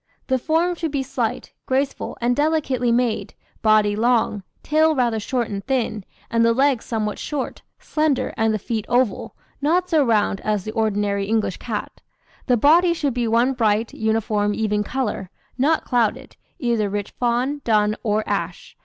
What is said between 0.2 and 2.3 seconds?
The form should be slight, graceful,